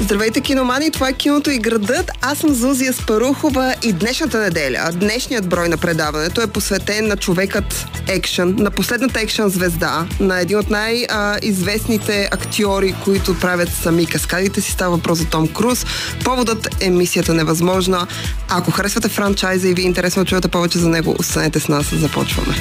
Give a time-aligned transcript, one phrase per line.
[0.00, 0.90] Здравейте, киномани!
[0.90, 2.10] Това е киното и градът.
[2.22, 7.86] Аз съм Зузия Спарухова и днешната неделя, днешният брой на предаването е посветен на човекът
[8.08, 14.72] екшен, на последната екшен звезда, на един от най-известните актьори, които правят сами каскадите си.
[14.72, 15.86] Става въпрос за Том Круз.
[16.24, 18.06] Поводът е мисията невъзможна.
[18.48, 21.86] Ако харесвате франчайза и ви е интересно да чуете повече за него, останете с нас.
[21.94, 22.54] Започваме.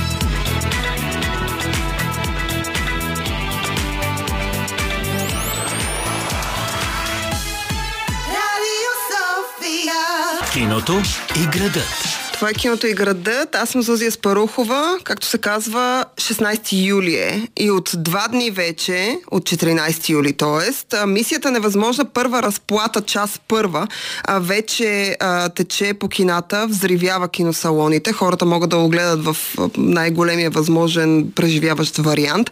[10.78, 11.02] Киното
[11.36, 12.17] и градът.
[12.38, 13.56] Това е киното и градът.
[13.56, 15.00] Аз съм Зузия Спарухова.
[15.04, 17.48] Както се казва, 16 юли е.
[17.58, 21.06] И от два дни вече, от 14 юли, т.е.
[21.06, 23.88] мисията невъзможна първа разплата, час първа,
[24.24, 28.14] а, вече а, тече по кината, взривява киносалоните.
[28.14, 29.38] Хората могат да го гледат в
[29.78, 32.52] най-големия възможен преживяващ вариант.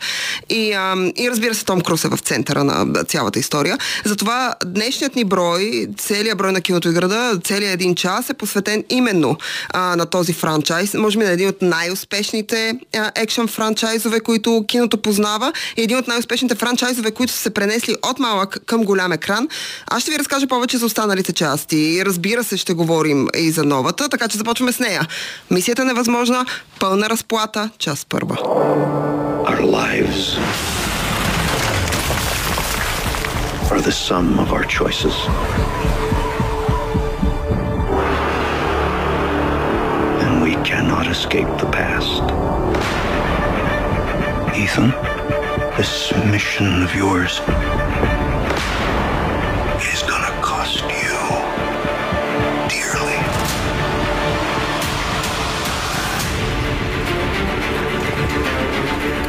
[0.50, 3.78] И, а, и разбира се, Том Круз е в центъра на цялата история.
[4.06, 8.84] Затова днешният ни брой, целият брой на киното и града, целият един час е посветен
[8.90, 9.38] именно
[9.76, 10.94] а, на този франчайз.
[10.94, 12.80] Може би на един от най-успешните
[13.16, 18.20] екшен франчайзове, които киното познава и един от най-успешните франчайзове, които са се пренесли от
[18.20, 19.48] малък към голям екран.
[19.88, 21.78] Аз ще ви разкажа повече за останалите части.
[21.78, 25.08] И разбира се, ще говорим и за новата, така че започваме с нея.
[25.52, 26.46] Мисията е невъзможна,
[26.80, 28.36] пълна разплата, част първа.
[29.52, 30.22] Our lives
[33.72, 35.16] are the sum of our choices.
[40.65, 42.23] cannot escape the past.
[44.57, 44.91] Ethan,
[45.77, 47.41] this mission of yours
[49.93, 51.19] is gonna cost you
[52.69, 53.19] dearly.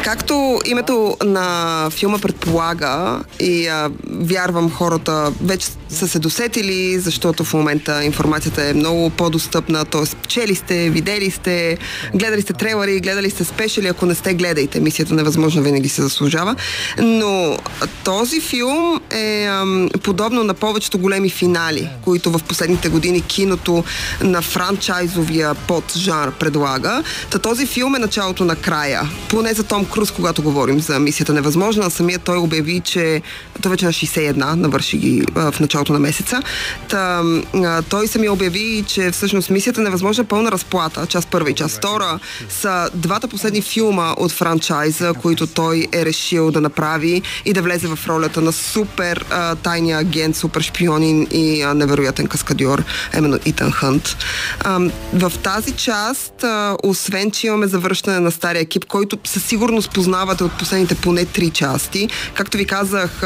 [0.03, 7.54] Както името на филма предполага и а, вярвам хората вече са се досетили, защото в
[7.54, 10.28] момента информацията е много по-достъпна, т.е.
[10.28, 11.78] чели сте, видели сте,
[12.14, 14.80] гледали сте трейлери, гледали сте спешили, ако не сте, гледайте.
[14.80, 16.56] Мисията невъзможно винаги се заслужава.
[16.98, 17.58] Но
[18.04, 23.84] този филм е ам, подобно на повечето големи финали, които в последните години киното
[24.22, 27.02] на франчайзовия под-жанр предлага.
[27.30, 29.02] Та този филм е началото на края.
[29.28, 33.22] Поне за Том Круз, когато говорим за мисията невъзможна, самия той обяви, че
[33.62, 36.42] той вече на 61 навърши ги а, в началото на месеца.
[36.88, 37.22] Та,
[37.54, 41.76] а, той самия обяви, че всъщност мисията невъзможна е пълна разплата, част първа и част
[41.76, 47.62] втора, са двата последни филма от франчайза, които той е решил да направи и да
[47.62, 52.84] влезе в ролята на супер а, тайния агент, супер шпионин и а, невероятен каскадьор,
[53.18, 54.16] именно Итан Хънт.
[54.60, 54.80] А,
[55.12, 60.44] в тази част, а, освен, че имаме завръщане на стария екип, който със сигурност познавате
[60.44, 62.08] от последните поне три части.
[62.34, 63.22] Както ви казах,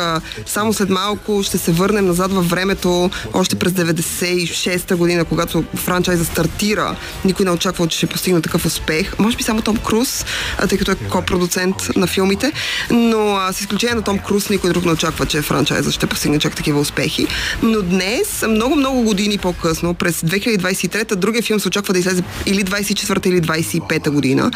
[0.46, 6.24] само след малко ще се върнем назад във времето, още през 96-та година, когато франчайза
[6.24, 6.96] стартира.
[7.24, 9.18] Никой не очаквал, че ще постигне такъв успех.
[9.18, 10.24] Може би само Том Круз,
[10.68, 12.52] тъй като е копродуцент на филмите,
[12.90, 16.56] но с изключение на Том Круз никой друг не очаква, че франчайза ще постигне чак
[16.56, 17.26] такива успехи.
[17.62, 23.28] Но днес, много-много години по-късно, през 2023-та, другия филм се очаква да излезе или 24-та,
[23.28, 24.50] или 25-та година.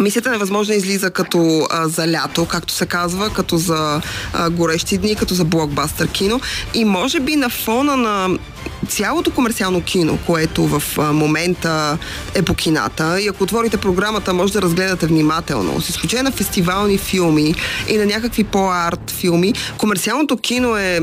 [0.00, 4.00] Мисията невъзможно излиза като а, за лято, както се казва, като за
[4.32, 6.40] а, горещи дни, като за блокбастър кино.
[6.74, 8.38] И може би на фона на
[8.86, 11.98] цялото комерциално кино, което в момента
[12.34, 15.80] е по кината, и ако отворите програмата, може да разгледате внимателно.
[15.80, 17.54] С изключение на фестивални филми
[17.88, 21.00] и на някакви по-арт филми, комерциалното кино е, е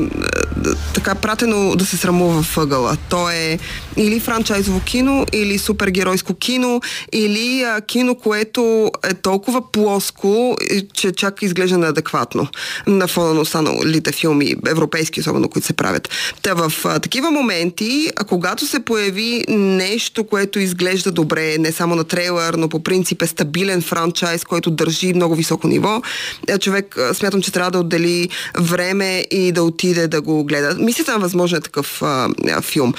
[0.94, 2.96] така пратено да се срамува в ъгъла.
[3.08, 3.58] То е
[3.96, 6.80] или франчайзово кино, или супергеройско кино,
[7.12, 10.56] или а, кино, което е толкова плоско,
[10.94, 12.48] че чак изглежда неадекватно
[12.86, 16.08] на фона на останалите филми, европейски особено, които се правят.
[16.42, 17.71] Та в а, такива моменти,
[18.16, 23.22] а когато се появи нещо, което изглежда добре, не само на трейлър, но по принцип
[23.22, 26.02] е стабилен франчайз, който държи много високо ниво,
[26.48, 28.28] е, човек смятам, че трябва да отдели
[28.60, 30.76] време и да отиде да го гледа.
[30.78, 32.28] Мислите на възможно е такъв а,
[32.62, 32.94] филм.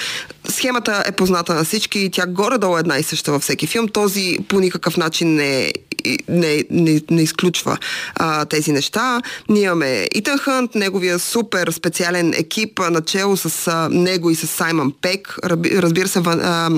[0.49, 3.87] Схемата е позната на всички и тя горе-долу е една и съща във всеки филм.
[3.87, 5.73] Този по никакъв начин не,
[6.29, 7.77] не, не, не изключва
[8.15, 9.21] а, тези неща.
[9.49, 14.93] Ние имаме Итан Хънт, неговия супер специален екип, начало с а, него и с Саймън
[15.01, 15.37] Пек.
[15.43, 16.69] Разбира се, а,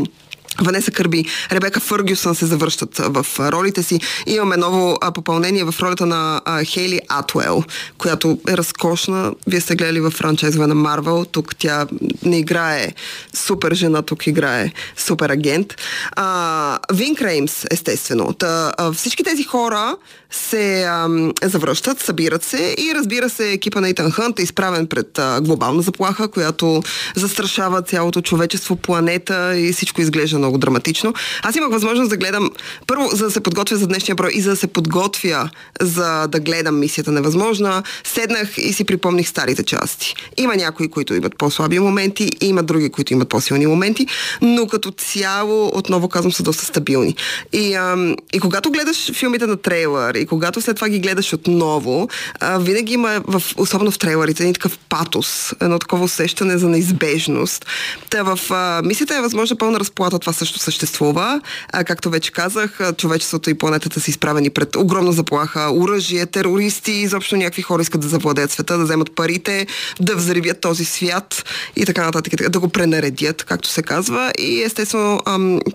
[0.62, 4.00] Ванеса Кърби, Ребека Фъргюсън се завръщат в ролите си.
[4.26, 7.64] Имаме ново попълнение в ролята на Хейли Атуел,
[7.98, 9.34] която е разкошна.
[9.48, 11.26] Вие сте гледали в франчайзове на Марвел.
[11.26, 11.88] Тук тя
[12.24, 12.94] не играе
[13.34, 15.74] супер жена, тук играе супер агент.
[16.12, 18.34] А, Вин Креймс, естествено.
[18.34, 19.96] Та, всички тези хора
[20.36, 25.20] се ам, завръщат, събират се и разбира се, екипа на Итан Хънт е изправен пред
[25.20, 26.84] а, глобална заплаха, която
[27.16, 31.14] застрашава цялото човечество, планета и всичко изглежда много драматично.
[31.44, 32.52] Аз имах възможност да гледам,
[32.88, 35.50] първо, за да се подготвя за днешния брой и за да се подготвя
[35.82, 40.16] за да гледам мисията невъзможна, седнах и си припомних старите части.
[40.38, 44.08] Има някои, които имат по-слаби моменти, има други, които имат по-силни моменти,
[44.42, 47.16] но като цяло, отново казвам, са доста стабилни.
[47.54, 52.08] И, ам, и когато гледаш филмите на трейлър и когато след това ги гледаш отново,
[52.40, 57.66] а, винаги има, в, особено в трейлърите, един такъв патос, едно такова усещане за неизбежност.
[58.10, 61.42] Та в а, мисията е възможно пълна разплата, това също съществува.
[61.74, 67.36] А, както вече казах, човечеството и планетата са изправени пред огромна заплаха, оръжие, терористи, изобщо
[67.36, 69.68] някакви хора искат да завладеят света, да вземат парите,
[70.00, 71.44] да взривят този свят
[71.76, 74.32] и така нататък, да го пренаредят, както се казва.
[74.40, 75.22] И естествено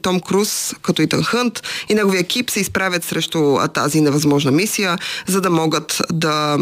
[0.02, 4.00] Том Круз, като Итан Хънт и неговия екип се изправят срещу тази
[4.40, 6.58] невъзможна мисия, за да могат да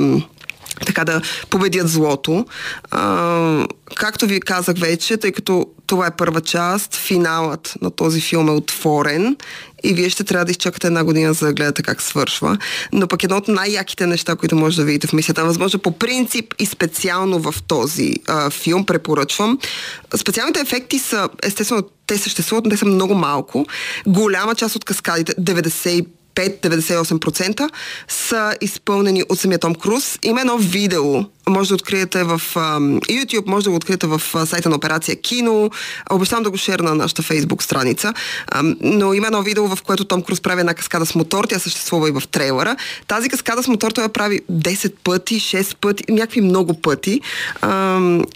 [0.87, 1.21] така да
[1.51, 2.47] победят злото.
[2.91, 8.49] А, както ви казах вече, тъй като това е първа част, финалът на този филм
[8.49, 9.37] е отворен
[9.83, 12.59] и вие ще трябва да изчакате една година за да гледате как свършва.
[12.93, 16.55] Но пък едно от най-яките неща, които може да видите в мисията, възможно по принцип
[16.59, 19.59] и специално в този а, филм, препоръчвам.
[20.17, 23.67] Специалните ефекти са, естествено, те съществуват, но те са много малко.
[24.07, 26.07] Голяма част от каскадите, 95
[26.39, 27.71] 95-98%
[28.09, 30.19] са изпълнени от самия Том Круз.
[30.23, 34.45] Има едно видео, може да откриете в uh, YouTube, може да го откриете в uh,
[34.45, 35.71] сайта на Операция Кино.
[36.11, 38.15] Обещавам да го шерна на нашата Facebook страница.
[38.53, 41.45] Uh, но има едно видео, в което Том Круз прави една каскада с мотор.
[41.45, 42.77] Тя съществува и в трейлера.
[43.07, 47.21] Тази каскада с мотор той я прави 10 пъти, 6 пъти, някакви много пъти.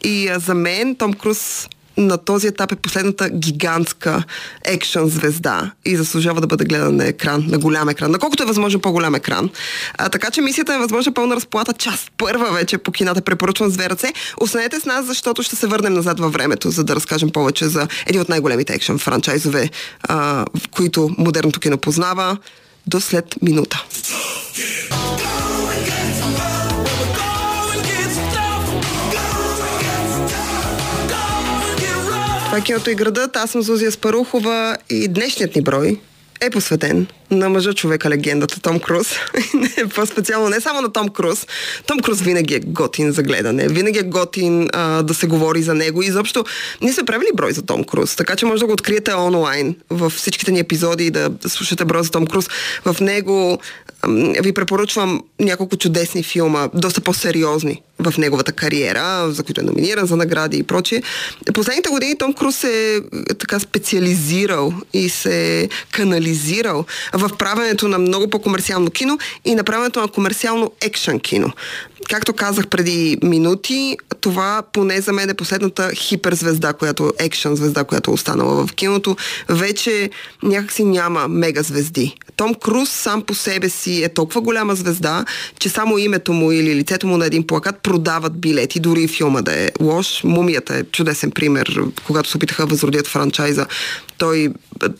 [0.04, 4.24] И за мен Том Круз на този етап е последната гигантска
[4.64, 8.80] екшън звезда и заслужава да бъде гледан на екран, на голям екран, наколкото е възможно
[8.80, 9.50] по-голям екран.
[9.98, 13.72] А, така че мисията е възможно пълна разплата, част първа вече по кината, препоръчвам с
[13.72, 13.88] две.
[14.40, 17.88] Останете с нас, защото ще се върнем назад във времето, за да разкажем повече за
[18.06, 19.70] един от най-големите екшън франчайзове,
[20.02, 22.36] а, които модерното кино познава.
[22.86, 23.84] До след минута.
[32.52, 33.36] Това е киното и градът.
[33.36, 36.00] Аз съм Зузия Спарухова и днешният ни брой
[36.40, 39.14] е посветен на мъжа човека легендата Том Круз.
[39.94, 41.46] По-специално не само на Том Круз.
[41.86, 43.68] Том Круз винаги е готин за гледане.
[43.68, 46.02] Винаги е готин а, да се говори за него.
[46.02, 46.44] И изобщо
[46.80, 50.10] ние сме правили брой за Том Круз, така че може да го откриете онлайн в
[50.10, 52.48] всичките ни епизоди и да слушате брой за Том Круз.
[52.84, 53.58] В него
[54.42, 60.16] ви препоръчвам няколко чудесни филма, доста по-сериозни в неговата кариера, за които е номиниран за
[60.16, 61.02] награди и прочие.
[61.54, 63.00] Последните години Том Круз е
[63.38, 70.08] така специализирал и се канализирал в правенето на много по-комерциално кино и на правенето на
[70.08, 71.52] комерциално екшен кино.
[72.08, 78.10] Както казах преди минути, това поне за мен е последната хиперзвезда, която екшен звезда, която
[78.10, 79.16] е останала в киното.
[79.48, 80.10] Вече
[80.42, 82.16] някакси няма мега звезди.
[82.36, 85.24] Том Круз сам по себе си е толкова голяма звезда,
[85.58, 89.42] че само името му или лицето му на един плакат продават билети, дори и филма
[89.42, 90.24] да е лош.
[90.24, 93.66] Мумията е чудесен пример, когато се опитаха възродят франчайза.
[94.22, 94.48] Той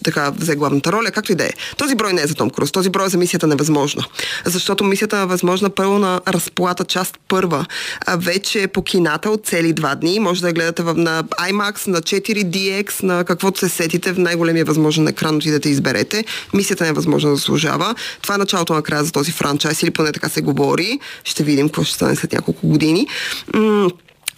[0.04, 1.50] така взе главната роля, както и да е.
[1.76, 4.04] Този брой не е за Том Круз, този брой е за мисията невъзможна.
[4.44, 7.66] Защото мисията невъзможна на разплата част първа
[8.06, 10.20] а вече е по кината от цели два дни.
[10.20, 15.08] Може да я гледате на IMAX, на 4DX, на каквото се сетите в най-големия възможен
[15.08, 16.24] екран, отидете и изберете.
[16.54, 17.94] Мисията невъзможна да заслужава.
[18.22, 20.98] Това е началото на края за този франчайз или поне така се говори.
[21.24, 23.06] Ще видим какво ще стане след няколко години.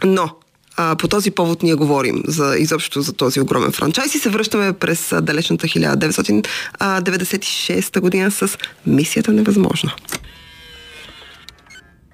[0.04, 0.30] Но
[0.77, 4.73] а, по този повод ние говорим за изобщо за този огромен франчайз и се връщаме
[4.73, 9.93] през далечната 1996 година с Мисията невъзможна.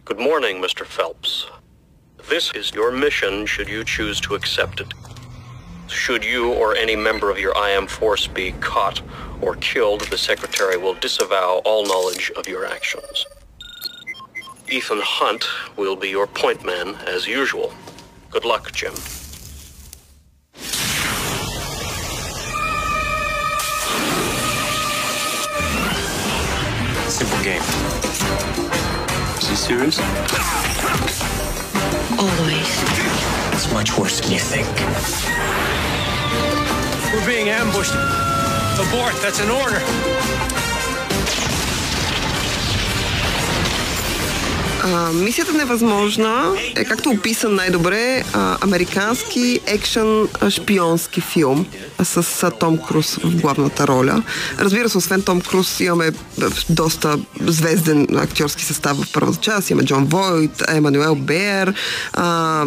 [0.05, 0.83] Good morning, Mr.
[0.97, 1.31] Phelps.
[2.33, 4.91] This is your mission should you choose to accept it.
[6.03, 8.97] Should you or any member of your IM force be caught
[9.45, 13.15] or killed, the Secretary will disavow all knowledge of your actions.
[14.77, 15.43] Ethan Hunt
[15.77, 17.69] will be your point man as usual.
[18.30, 18.94] Good luck, Jim.
[27.08, 27.60] Simple game.
[29.40, 29.98] Is he serious?
[32.20, 32.70] Always.
[33.52, 34.68] It's much worse than you think.
[37.12, 37.94] We're being ambushed.
[38.78, 40.59] Abort, that's an order.
[44.84, 51.66] А, мисията невъзможна е, както описан най-добре, а, американски екшен шпионски филм
[52.02, 54.22] с а, Том Круз в главната роля.
[54.58, 56.10] Разбира се, освен Том Круз имаме
[56.70, 59.70] доста звезден актьорски състав в първата част.
[59.70, 61.74] Имаме Джон Войт, Емануел Бер,
[62.12, 62.64] а,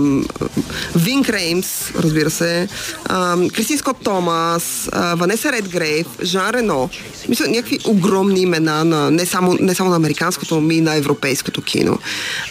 [0.95, 2.67] Вин Креймс, разбира се,
[3.05, 6.89] а, Кристин Скот Томас, а, Ванеса Редгрейв, Жан Рено.
[7.29, 11.61] Мисля, някакви огромни имена на, не, само, не само на американското, но и на европейското
[11.61, 11.99] кино.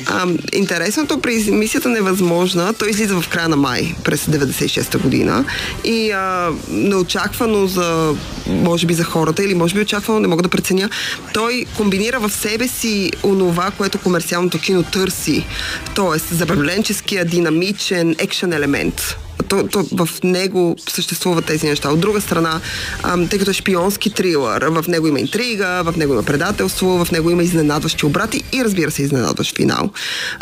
[0.07, 5.45] А, интересното при мисията невъзможна, той излиза в края на май през 96-та година
[5.85, 8.15] и а, неочаквано за,
[8.47, 10.91] може би за хората или може би очаквано, не мога да преценя,
[11.35, 15.47] той комбинира в себе си онова, което комерциалното кино търси.
[15.95, 19.17] Тоест, забавленческия, динамичен, екшен елемент
[19.53, 21.91] то, то, в него съществуват тези неща.
[21.91, 22.61] От друга страна,
[23.03, 27.13] ам, тъй като е шпионски трилър, в него има интрига, в него има предателство, в
[27.13, 29.91] него има изненадващи обрати и разбира се изненадващ финал.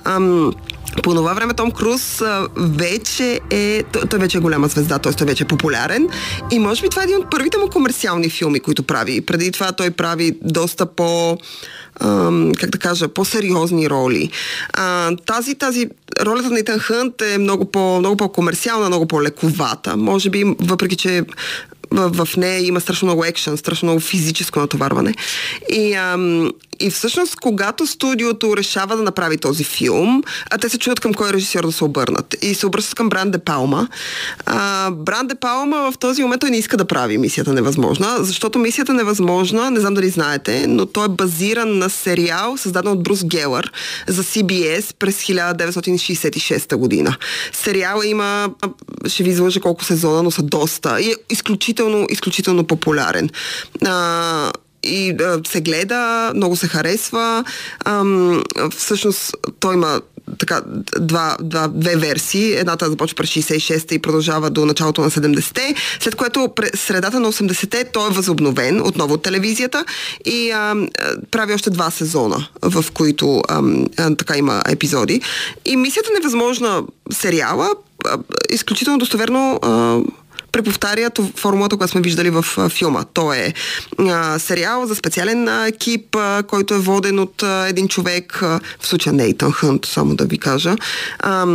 [0.04, 0.52] Ам,
[1.02, 5.12] по това време Том Круз а, вече е, той, вече е голяма звезда, т.е.
[5.12, 6.08] той вече е популярен
[6.50, 9.20] и може би това е един от първите му комерциални филми, които прави.
[9.20, 11.38] Преди това той прави доста по
[12.58, 14.30] как да кажа, по-сериозни роли.
[14.72, 15.88] А, тази, тази
[16.20, 19.96] ролята на Итан Хънт е много, по, много по-комерциална, много по-лековата.
[19.96, 21.22] Може би, въпреки че
[21.90, 25.14] в, в нея има страшно много екшен, страшно много физическо натоварване.
[25.72, 31.00] И, ам, и всъщност, когато студиото решава да направи този филм, а те се чуят
[31.00, 32.36] към кой режисьор да се обърнат.
[32.42, 33.88] И се обръщат към Бран Де Палма.
[34.46, 38.58] А, Бран Де Палма в този момент той не иска да прави мисията невъзможна, защото
[38.58, 43.24] мисията невъзможна, не знам дали знаете, но той е базиран на сериал, създаден от Брус
[43.24, 43.72] Гелър
[44.08, 47.16] за CBS през 1966 година.
[47.52, 48.50] Сериала има,
[49.06, 51.00] ще ви излъжа колко сезона, но са доста.
[51.00, 53.30] И е изключително, изключително популярен.
[53.86, 57.44] А, и а, се гледа, много се харесва.
[57.84, 58.42] Ам,
[58.76, 60.00] всъщност той има
[60.38, 60.60] така,
[61.00, 62.54] два, два, две версии.
[62.54, 67.32] Едната започва през 66-те и продължава до началото на 70-те, след което през средата на
[67.32, 69.84] 80-те той е възобновен отново от телевизията
[70.24, 70.74] и а,
[71.30, 73.62] прави още два сезона, в които а,
[73.98, 75.20] а, така има епизоди.
[75.64, 76.82] И мисията невъзможна
[77.12, 77.70] сериала
[78.50, 79.98] изключително достоверно а,
[80.52, 83.04] преповтаря формулата, която сме виждали в а, филма.
[83.04, 83.54] То е
[83.98, 88.60] а, сериал за специален а, екип, а, който е воден от а, един човек, а,
[88.80, 90.76] в случая Нейтан Хънт, само да ви кажа.
[91.18, 91.46] А,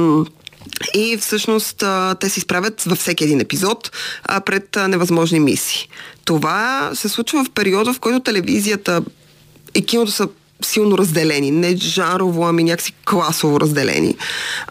[0.94, 1.84] и всъщност
[2.20, 3.92] те се изправят във всеки един епизод
[4.46, 5.90] пред невъзможни мисии.
[6.26, 9.02] Това се случва в периода, в който телевизията
[9.76, 10.28] и киното са
[10.64, 11.52] силно разделени.
[11.52, 14.16] Не жарово, ами някакси класово разделени.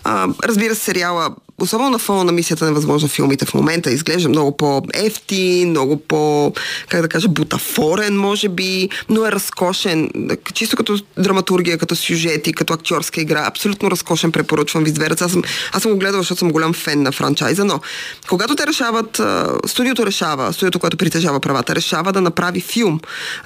[0.05, 4.29] А, разбира се, сериала особено на фона на мисията на възможно филмите в момента, изглежда
[4.29, 6.53] много по-ефтин, много по,
[6.89, 10.11] как да кажа, бутафорен, може би, но е разкошен.
[10.55, 13.47] Чисто като драматургия, като сюжети, като актьорска игра.
[13.47, 15.43] Абсолютно разкошен, препоръчвам ви с Аз съм,
[15.73, 17.81] аз съм го гледал, защото съм голям фен на франчайза, но
[18.29, 19.21] когато те решават,
[19.67, 23.01] студиото решава, студиото, което притежава правата, решава да направи филм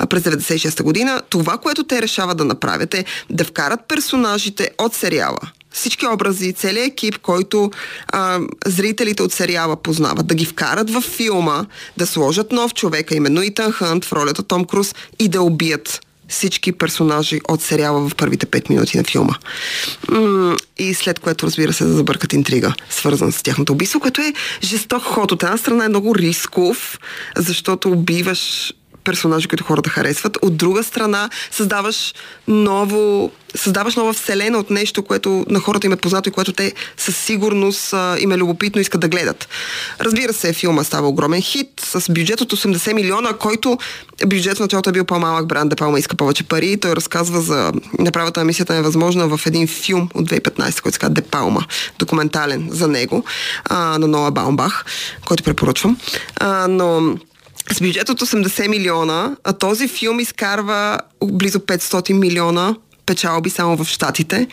[0.08, 5.38] през 96-та година, това, което те решават да направят е да вкарат персонажите от сериала
[5.72, 7.70] всички образи, целият екип, който
[8.08, 11.64] а, зрителите от сериала познават, да ги вкарат в филма,
[11.96, 16.72] да сложат нов човек, именно Итан Хънт в ролята Том Круз и да убият всички
[16.72, 19.34] персонажи от сериала в първите 5 минути на филма.
[20.78, 25.02] И след което, разбира се, да забъркат интрига, свързан с тяхното убийство, което е жесток
[25.02, 25.32] ход.
[25.32, 26.98] От една страна е много рисков,
[27.37, 28.72] защото убиваш
[29.08, 30.38] персонажи, които хората харесват.
[30.42, 32.14] От друга страна, създаваш
[32.48, 36.72] ново създаваш нова вселена от нещо, което на хората им е познато и което те
[36.96, 39.48] със сигурност а, им е любопитно искат да гледат.
[40.00, 43.78] Разбира се, филма става огромен хит с бюджет от 80 милиона, който
[44.26, 46.80] бюджет в началото е бил по-малък, Бран Депалма иска повече пари.
[46.80, 51.14] Той разказва за направата на мисията невъзможна в един филм от 2015, който се казва
[51.14, 51.64] Депалма,
[51.98, 53.24] документален за него,
[53.64, 54.84] а, на Ноа Баумбах,
[55.26, 55.98] който препоръчвам.
[56.36, 57.16] А, но
[57.72, 62.75] с бюджет от 80 милиона, а този филм изкарва близо 500 милиона
[63.06, 64.46] печалби само в Штатите,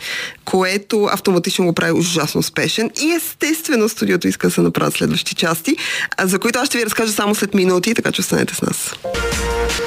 [0.44, 2.90] което автоматично го прави ужасно успешен.
[3.02, 5.76] И естествено студиото иска да се направят следващи части,
[6.22, 8.94] за които аз ще ви разкажа само след минути, така че останете с нас.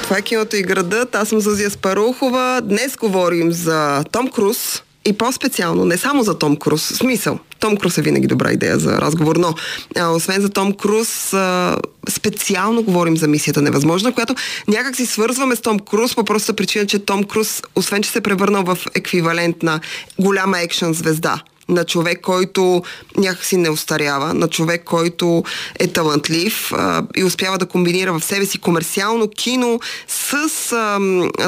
[0.03, 1.15] Това е киното и градът.
[1.15, 2.62] Аз съм Зузия Спарухова.
[2.63, 7.98] Днес говорим за Том Круз, и по-специално, не само за Том Круз, смисъл, Том Круз
[7.98, 9.53] е винаги добра идея за разговор, но
[9.98, 11.77] а, освен за Том Круз, а,
[12.10, 14.36] специално говорим за мисията невъзможна, която
[14.68, 18.18] някак си свързваме с Том Круз по простата причина, че Том Круз, освен че се
[18.18, 19.79] е превърнал в еквивалент на
[20.20, 22.83] голяма екшен звезда, на човек, който
[23.17, 25.43] някакси не остарява, на човек, който
[25.79, 30.33] е талантлив а, и успява да комбинира в себе си комерциално кино с
[30.71, 30.99] а,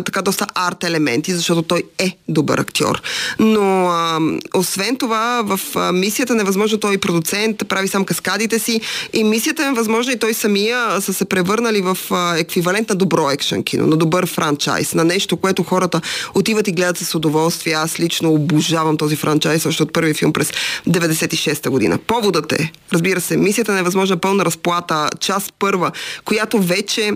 [0.02, 3.02] така доста арт елементи, защото той е добър актьор.
[3.40, 4.20] Но а,
[4.54, 8.82] освен това, в а, мисията невъзможно той е продуцент, прави сам каскадите си
[9.14, 13.30] и мисията е възможно и той самия са се превърнали в а, еквивалент на добро
[13.32, 16.02] екшен кино, на добър франчайз, на нещо, което хората
[16.34, 17.74] отиват и гледат с удоволствие.
[17.74, 20.52] Аз лично обожавам този франчайз, още от първи филм през
[20.88, 21.98] 96-та година.
[22.08, 25.92] Поводът е, разбира се, мисията невъзможна пълна разплата, част първа,
[26.26, 27.12] която вече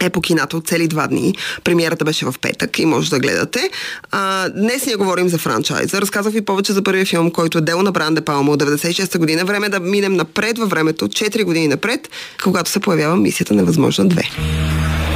[0.00, 1.34] е по кинато цели два дни.
[1.64, 3.70] Премиерата беше в петък и може да гледате.
[4.10, 6.00] А, днес ние говорим за франчайза.
[6.00, 9.44] Разказах ви повече за първия филм, който е дело на Бранде Палма от 96-та година.
[9.44, 12.08] Време е да минем напред във времето, 4 години напред,
[12.42, 15.15] когато се появява мисията Невъзможна 2.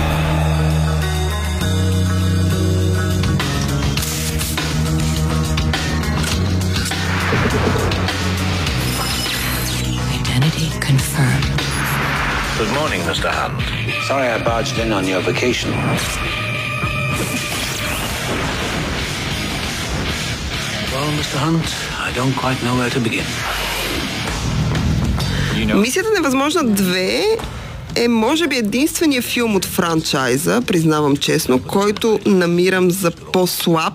[10.18, 11.60] Identity confirmed.
[12.58, 13.30] Good morning, Mr.
[13.30, 13.62] Hunt.
[14.08, 15.70] Sorry I barged in on your vacation.
[20.90, 21.37] Well, Mr.
[21.46, 21.68] Hunt,
[22.06, 23.26] I don't quite know where to begin.
[25.54, 27.38] You know, Мисията Невъзможна 2
[27.96, 33.94] е може би единствения филм от франчайза, признавам честно, който намирам за по-слаб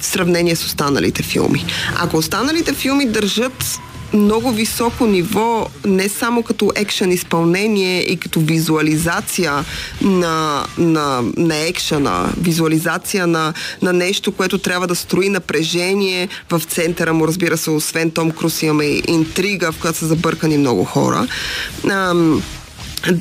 [0.00, 1.64] в сравнение с останалите филми.
[1.96, 3.80] Ако останалите филми държат
[4.12, 9.64] много високо ниво, не само като екшен изпълнение и като визуализация
[10.02, 17.14] на, на, на екшена, визуализация на, на нещо, което трябва да строи напрежение в центъра
[17.14, 21.26] му, разбира се, освен Том Круз имаме интрига, в която са забъркани много хора.
[21.90, 22.42] Ам,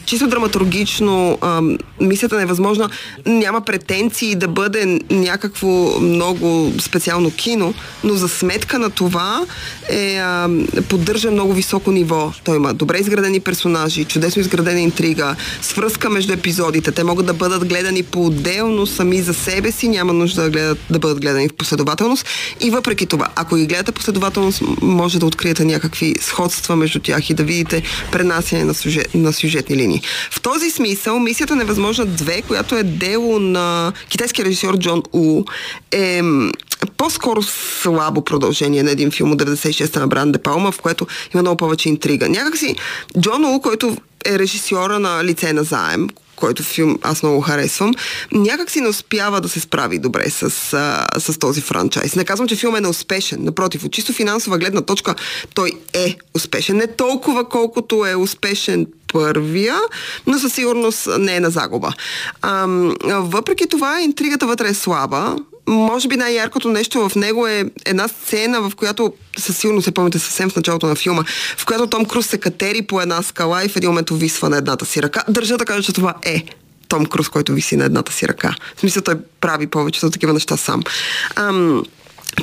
[0.05, 2.89] чисто драматургично ам, мисията невъзможна.
[3.25, 9.46] Няма претенции да бъде някакво много специално кино, но за сметка на това
[9.89, 12.32] е, ам, поддържа много високо ниво.
[12.44, 16.91] Той има добре изградени персонажи, чудесно изградена интрига, свръзка между епизодите.
[16.91, 21.00] Те могат да бъдат гледани по-отделно сами за себе си, няма нужда да, гледат, да
[21.00, 22.25] бъдат гледани в последователност.
[22.62, 27.34] И въпреки това, ако ги гледате последователност, може да откриете някакви сходства между тях и
[27.34, 29.34] да видите пренасяне на, сюжет, на
[29.65, 30.01] сюжетни линии.
[30.31, 35.43] В този смисъл, мисията Невъзможна 2, която е дело на китайския режисьор Джон У,
[35.91, 36.22] е
[36.98, 41.41] по-скоро слабо продължение на един филм от 96-та на Бран Де Палма, в което има
[41.41, 42.29] много повече интрига.
[42.29, 42.75] Някакси
[43.20, 47.93] Джон У, който е режисьора на Лице на заем, който филм аз много харесвам,
[48.31, 52.15] някак си не успява да се справи добре с, а, с този франчайз.
[52.15, 53.43] Не казвам, че филм е неуспешен.
[53.43, 55.15] Напротив, от чисто финансова гледна точка
[55.53, 56.77] той е успешен.
[56.77, 59.75] Не толкова, колкото е успешен първия,
[60.27, 61.93] но със сигурност не е на загуба.
[62.41, 62.67] А,
[63.03, 65.35] въпреки това, интригата вътре е слаба.
[65.67, 70.19] Може би най-яркото нещо в него е една сцена, в която със сигурност се помните
[70.19, 71.23] съвсем в началото на филма,
[71.57, 74.57] в която Том Круз се катери по една скала и в един момент увисва на
[74.57, 75.23] едната си ръка.
[75.29, 76.43] Държа да кажа, че това е
[76.87, 78.55] Том Круз, който виси на едната си ръка.
[78.75, 80.81] В смисъл той прави повечето такива неща сам.
[81.35, 81.83] Ам,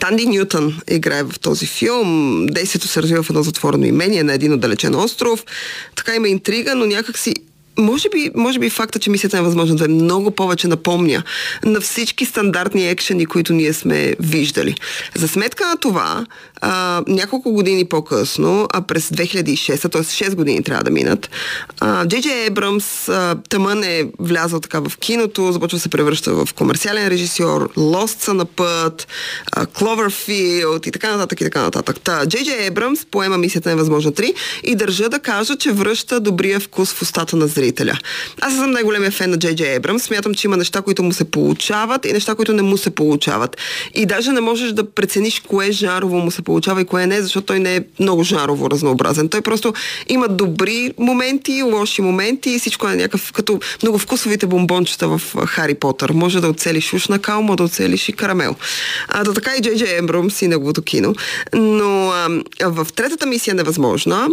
[0.00, 2.46] Танди Нютън играе в този филм.
[2.46, 5.44] Действието се развива в едно затворено имение на един отдалечен остров.
[5.96, 7.34] Така има интрига, но някакси
[7.78, 11.22] може би, може би факта, че мисията е възможно да е много повече напомня
[11.64, 14.74] на всички стандартни екшени, които ние сме виждали.
[15.14, 16.26] За сметка на това,
[16.60, 20.02] а, няколко години по-късно, а през 2006, т.е.
[20.02, 21.30] 6 години трябва да минат,
[22.06, 23.10] Джей Джей Ебрамс
[23.48, 28.34] тъмън е влязъл така в киното, започва да се превръща в комерциален режисьор, Лост са
[28.34, 29.08] на път,
[29.56, 32.00] Cloverfield и така нататък и така нататък.
[32.00, 36.20] Та, Джей Джей Ебрамс поема мисията на възможно 3 и държа да кажа, че връща
[36.20, 37.61] добрия вкус в устата на зрителя.
[38.40, 40.02] Аз съм най-големия фен на Джей Джей Ебрамс.
[40.02, 43.56] Смятам, че има неща, които му се получават и неща, които не му се получават.
[43.94, 47.46] И даже не можеш да прецениш кое жанрово му се получава и кое не, защото
[47.46, 49.28] той не е много жанрово разнообразен.
[49.28, 49.72] Той просто
[50.08, 55.74] има добри моменти, лоши моменти и всичко е някакъв като много вкусовите бомбончета в Хари
[55.74, 56.10] Потър.
[56.10, 58.56] Може да оцелиш уш на кал, може да оцелиш и карамел.
[59.08, 61.14] А, да така и Джей Джей Ебрамс и неговото кино.
[61.54, 62.28] Но а,
[62.70, 64.28] в третата мисия невъзможна,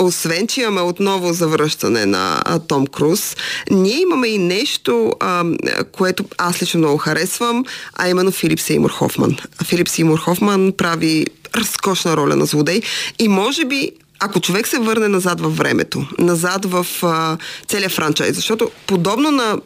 [0.00, 3.36] освен, че имаме отново завръщане на а, Том Круз,
[3.70, 5.44] ние имаме и нещо, а,
[5.92, 9.36] което аз лично много харесвам, а именно Филип Сеймур Хофман.
[9.64, 11.26] Филип Сеймур Хофман прави
[11.56, 12.82] разкошна роля на злодей
[13.18, 13.90] и може би
[14.24, 19.58] ако човек се върне назад във времето, назад в а, целия франчайз, защото подобно на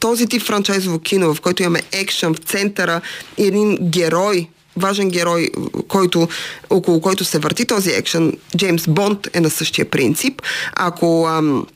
[0.00, 3.00] този тип франчайзово кино, в който имаме екшън в центъра
[3.38, 5.50] и един герой, важен герой,
[5.88, 6.28] който,
[6.70, 10.42] около който се върти този екшен, Джеймс Бонд е на същия принцип.
[10.72, 11.66] Ако, ам,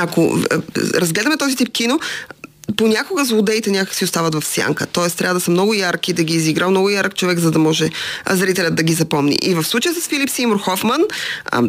[0.00, 0.38] ако
[0.94, 2.00] разгледаме този тип кино,
[2.76, 4.86] понякога злодеите някак си остават в сянка.
[4.86, 7.90] Тоест трябва да са много ярки, да ги изиграл много ярък човек, за да може
[8.30, 9.38] зрителят да ги запомни.
[9.42, 11.00] И в случая с Филип Симур Хофман,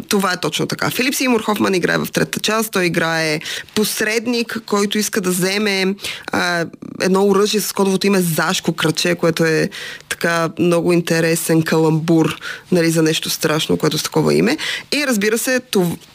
[0.08, 0.90] това е точно така.
[0.90, 3.40] Филип Симур Хофман играе в третата част, той играе
[3.74, 5.94] посредник, който иска да вземе
[6.32, 6.66] а,
[7.00, 9.70] едно оръжие с кодовото име Зашко Краче, което е
[10.08, 12.38] така много интересен каламбур
[12.72, 14.56] нали, за нещо страшно, което с такова име.
[14.92, 15.60] И разбира се,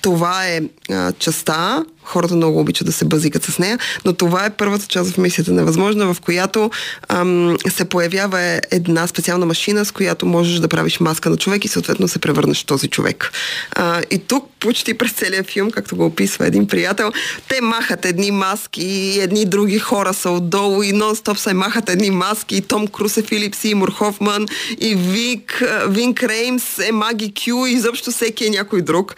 [0.02, 4.50] това е а, частта, хората много обичат да се бъзикат с нея, но това е
[4.50, 6.72] първата част в мисията невъзможна, в която
[7.10, 11.68] ам, се появява една специална машина, с която можеш да правиш маска на човек и
[11.68, 13.32] съответно се превърнеш в този човек.
[13.72, 17.12] А, и тук почти през целия филм, както го описва един приятел,
[17.50, 22.10] те махат едни маски и едни други хора са отдолу и нон-стоп се махат едни
[22.10, 24.46] маски и Том Круз е Филип Симур Хофман
[24.80, 29.16] и Вик, Винк Реймс е Маги Кю и изобщо всеки е някой друг.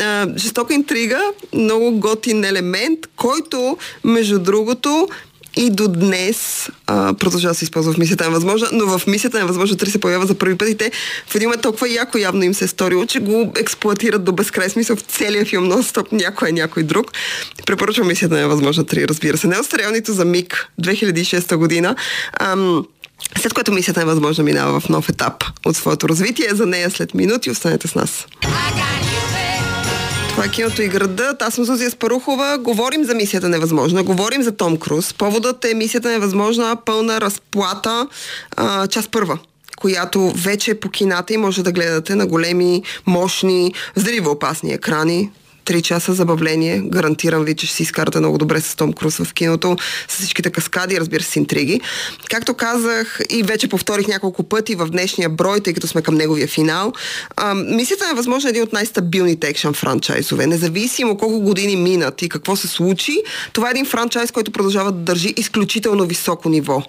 [0.00, 1.20] А, жестока интрига,
[1.52, 5.08] много готин елемент, който, между другото,
[5.56, 9.76] и до днес а, продължава да се използва в мисията невъзможна, но в мисията невъзможна
[9.76, 10.90] 3 се появява за първи път и те
[11.26, 14.68] в един момент толкова яко явно им се е сторило, че го експлуатират до безкрай
[14.68, 17.12] смисъл в целия филм, но стоп някой е някой друг.
[17.66, 19.46] Препоръчвам мисията невъзможна 3, разбира се.
[19.46, 21.96] Не остарелнито за МИГ 2006 година.
[22.40, 22.86] Ам,
[23.38, 26.48] след което мисията невъзможна минава в нов етап от своето развитие.
[26.52, 28.26] За нея след минути останете с нас.
[30.42, 31.42] Това киното и градът.
[31.42, 32.58] Аз съм Зузия Спарухова.
[32.58, 34.02] Говорим за мисията невъзможна.
[34.02, 35.14] Говорим за Том Круз.
[35.14, 38.08] Поводът е мисията невъзможна, пълна разплата,
[38.56, 39.38] а, част първа
[39.76, 43.74] която вече е по кината и може да гледате на големи, мощни,
[44.26, 45.30] опасни екрани.
[45.64, 46.82] Три часа забавление.
[46.84, 49.76] Гарантирам ви, че ще си изкарате много добре с Том Круз в киното,
[50.08, 51.80] с всичките каскади, разбира се, интриги.
[52.30, 56.48] Както казах и вече повторих няколко пъти в днешния брой, тъй като сме към неговия
[56.48, 56.92] финал,
[57.36, 60.46] а, мисията е възможно един от най-стабилните екшен франчайзове.
[60.46, 63.22] Независимо колко години минат и какво се случи,
[63.52, 66.82] това е един франчайз, който продължава да държи изключително високо ниво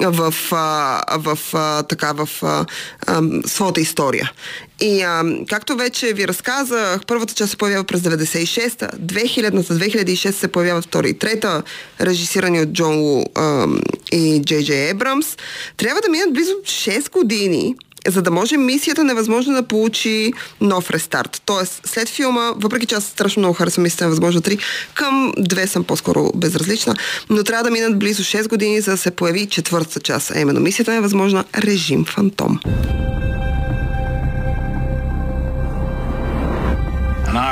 [0.00, 2.66] в, а, в, а, така, в а,
[3.06, 4.32] а, своята история.
[4.80, 10.48] И а, както вече ви разказах, първата част се появява през 96-та, 2000-та, 2006 се
[10.48, 11.62] появява втора и трета,
[12.00, 13.66] режисирани от Джон Лу а,
[14.12, 15.36] и Джей Джей Ебрамс.
[15.76, 17.74] Трябва да минат близо 6 години,
[18.08, 21.42] за да може мисията невъзможно да получи нов рестарт.
[21.46, 24.60] Тоест, след филма, въпреки че аз страшно много харесвам мисията невъзможно 3,
[24.94, 26.94] към две съм по-скоро безразлична,
[27.30, 30.60] но трябва да минат близо 6 години, за да се появи четвъртата част, а именно
[30.60, 32.60] мисията невъзможна режим фантом.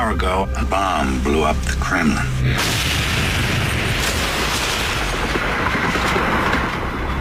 [0.05, 2.17] Hour ago, a bomb blew up the Kremlin.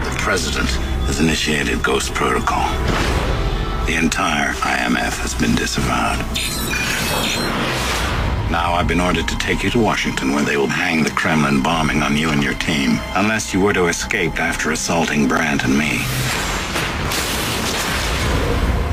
[0.04, 0.70] The president
[1.08, 2.68] has initiated Ghost Protocol.
[3.86, 6.20] The entire IMF has been disavowed.
[8.52, 11.64] Now I've been ordered to take you to Washington where they will hang the Kremlin
[11.64, 15.78] bombing on you and your team, unless you were to escape after assaulting Brandt and
[15.78, 16.00] me.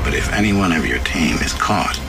[0.05, 1.99] But if any one of your team is caught,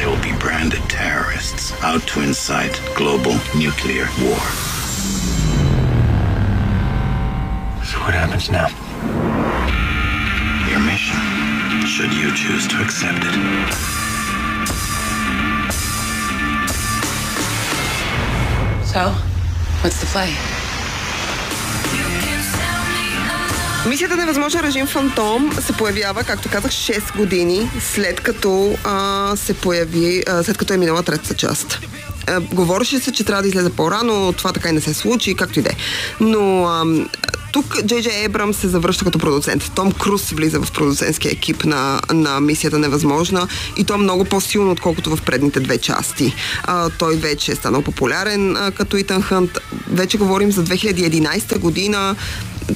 [0.00, 4.40] they will be branded terrorists out to incite global nuclear war.
[7.84, 8.68] So what happens now?
[10.70, 11.20] Your mission,
[11.84, 13.34] should you choose to accept it.
[18.86, 19.10] So,
[19.82, 20.59] what's the play?
[23.88, 30.22] Мисията невъзможен режим Фантом се появява, както казах, 6 години след като а, се появи,
[30.28, 31.80] а, след като е минала третата част.
[32.26, 35.58] А, говореше се, че трябва да излезе по-рано, това така и не се случи, както
[35.58, 35.76] и да е.
[36.20, 36.84] Но а,
[37.52, 39.72] тук Джей Джей Ебрам се завръща като продуцент.
[39.74, 45.16] Том Круз влиза в продуцентския екип на, на Мисията невъзможна и то много по-силно, отколкото
[45.16, 46.34] в предните две части.
[46.64, 49.58] А, той вече е станал популярен а, като Итан Хънт.
[49.90, 52.16] Вече говорим за 2011 година.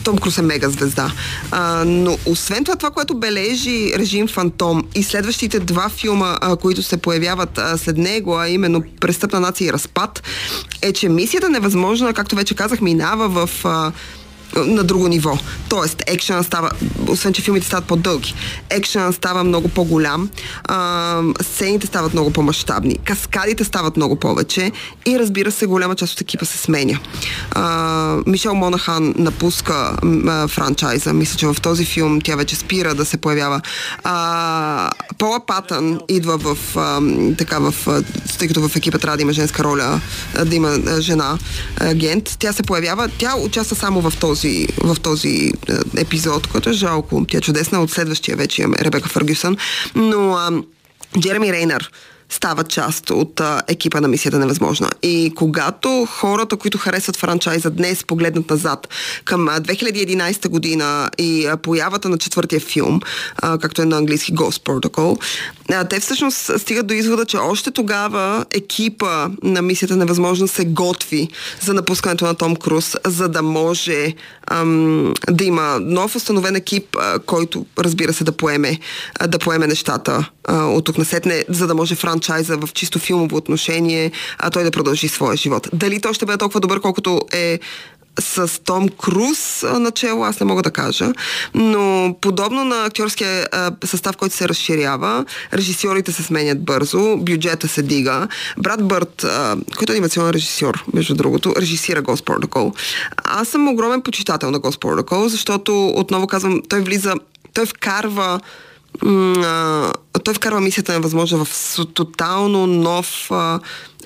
[0.05, 1.13] Том Круз е мега звезда.
[1.51, 6.83] А, но освен това, това, което бележи режим Фантом и следващите два филма, а, които
[6.83, 10.23] се появяват а, след него, а именно Престъпна нация и Разпад,
[10.83, 13.93] е, че мисията невъзможна, както вече казах, минава в а,
[14.57, 15.39] на друго ниво.
[15.69, 16.71] Тоест, екшена става,
[17.09, 18.35] освен че филмите стават по-дълги,
[18.71, 20.31] екшена става много по-голям,
[20.65, 24.73] а, сцените стават много по-масштабни, каскадите стават много повече
[25.07, 27.01] и разбира се, голяма част от екипа се сменя.
[27.51, 29.97] А, Мишел Монахан напуска
[30.29, 31.13] а, франчайза.
[31.13, 33.61] Мисля, че в този филм тя вече спира да се появява.
[34.05, 37.01] А, Пола Патън идва в а,
[37.39, 37.75] така в,
[38.39, 40.01] тъй като в екипа трябва да има женска роля,
[40.45, 41.39] да има жена
[41.77, 42.37] агент.
[42.39, 46.73] Тя се появява, тя участва само в този този, в този е, епизод, който е
[46.73, 47.25] жалко.
[47.29, 49.57] Тя е чудесна от следващия вече имаме Ребека Фъргюсън.
[49.95, 50.51] Но а,
[51.21, 51.91] Джереми Рейнър
[52.31, 54.91] стават част от а, екипа на Мисията невъзможна.
[55.03, 58.89] И когато хората, които харесват франчайза днес, погледнат назад
[59.25, 63.01] към а, 2011 година и а, появата на четвъртия филм,
[63.37, 65.23] а, както е на английски Ghost Protocol,
[65.73, 71.29] а, те всъщност стигат до извода, че още тогава екипа на Мисията невъзможна се готви
[71.61, 74.15] за напускането на Том Круз, за да може
[74.51, 78.79] ам, да има нов установен екип, а, който разбира се да поеме,
[79.19, 83.37] а, да поеме нещата а, от тук насетне, за да може франчайза в чисто филмово
[83.37, 85.69] отношение а той да продължи своя живот.
[85.73, 87.59] Дали той ще бъде толкова добър, колкото е
[88.21, 91.13] с Том Круз начало, аз не мога да кажа,
[91.55, 93.49] но подобно на актьорския
[93.85, 98.29] състав, който се разширява, режисьорите се сменят бързо, бюджета се дига.
[98.59, 99.27] Брат Бърт,
[99.79, 102.75] който е анимационен режисьор, между другото, режисира Ghost Protocol.
[103.25, 107.15] Аз съм огромен почитател на Ghost Protocol, защото, отново казвам, той влиза,
[107.55, 108.41] той вкарва
[110.25, 113.31] той вкарва мисията на възможно в тотално нов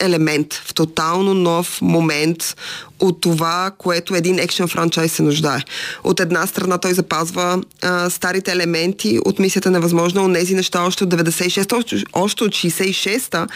[0.00, 2.56] елемент, в тотално нов момент
[3.00, 5.60] от това, което един екшен франчайз се нуждае.
[6.04, 11.04] От една страна той запазва а, старите елементи от мисията невъзможно, от тези неща още
[11.04, 13.46] от 96-та, още, още от 66-та,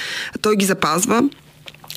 [0.40, 1.22] той ги запазва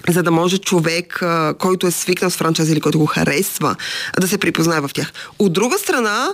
[0.10, 3.76] за да може човек, а, който е свикнал с франчайз или който го харесва,
[4.20, 5.14] да се припознае в тях.
[5.40, 6.30] От друга страна,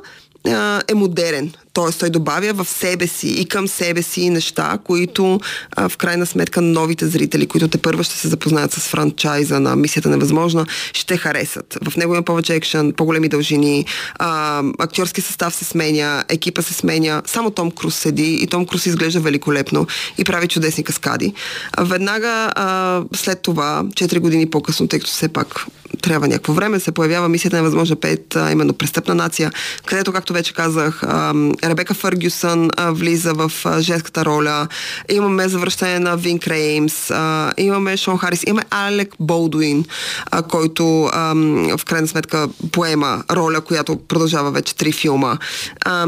[0.88, 1.54] е модерен.
[1.74, 1.92] Т.е.
[2.00, 5.40] той добавя в себе си и към себе си неща, които
[5.76, 9.76] а, в крайна сметка новите зрители, които те първо ще се запознаят с франчайза на
[9.76, 11.78] Мисията невъзможна, ще харесат.
[11.90, 13.86] В него има повече екшен, по-големи дължини,
[14.20, 18.86] а, актьорски състав се сменя, екипа се сменя, само Том Круз седи и Том Круз
[18.86, 21.34] изглежда великолепно и прави чудесни каскади.
[21.80, 25.66] Веднага а, след това, 4 години по-късно, тъй като все пак
[26.02, 29.52] трябва някакво време, се появява мисията невъзможна 5, а, именно престъпна нация,
[29.86, 34.68] където, както вече казах, а, Ребека Фъргюсън а, влиза в а, женската роля.
[35.10, 39.86] Имаме завръщане на Вин Креймс, а, имаме Шон Харис, имаме Алек Болдуин,
[40.32, 41.34] а, който а,
[41.78, 45.38] в крайна сметка поема роля, която продължава вече три филма.
[45.86, 46.08] А,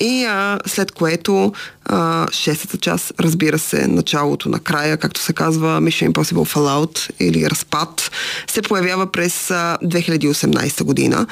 [0.00, 1.52] и а, след което
[1.84, 7.50] а, шестата част, разбира се, началото на края, както се казва Mission Impossible Fallout или
[7.50, 8.10] Разпад,
[8.50, 11.26] се появява през а, 2018 година.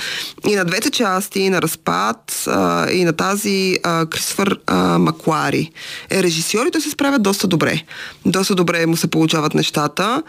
[0.48, 5.70] И на двете части, на Разпад а, и на тази а, Кристофър а, Маклари
[6.10, 7.82] е режисьор и той се справят доста добре.
[8.26, 10.22] Доста добре му се получават нещата.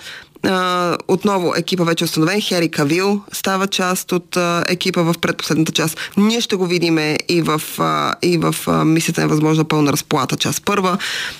[0.43, 2.41] А, отново екипа вече е установен.
[2.41, 5.97] Хери Кавил става част от а, екипа в предпоследната част.
[6.17, 10.35] Ние ще го видим и в, а, и в а, мисията е възможна пълна разплата
[10.37, 10.97] част първа.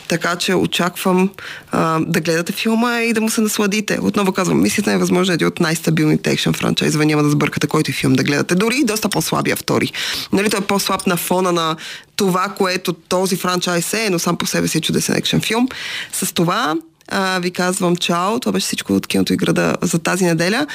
[0.07, 1.29] Така че очаквам
[1.71, 3.99] а, да гледате филма и да му се насладите.
[4.01, 7.05] Отново казвам, мисията е възможна един от най-стабилните екшен франчайзове.
[7.05, 8.55] Няма да сбъркате който и филм да гледате.
[8.55, 9.91] Дори и доста по-слабия втори.
[10.33, 11.75] Нали, той е по-слаб на фона на
[12.15, 15.67] това, което този франчайз е, но сам по себе си е чудесен екшен филм.
[16.11, 16.75] С това
[17.07, 18.39] а, ви казвам чао.
[18.39, 20.67] Това беше всичко от киното и града за тази неделя.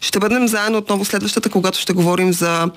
[0.00, 2.70] Ще бъдем заедно отново следващата, когато ще говорим за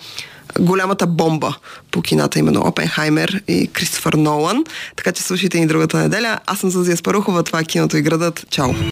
[0.59, 1.55] голямата бомба
[1.91, 4.63] по кината, именно Опенхаймер и Кристофър Нолан.
[4.95, 6.39] Така че слушайте ни другата неделя.
[6.45, 8.45] Аз съм Зазия Спарухова, това е киното и градът.
[8.49, 8.69] Чао!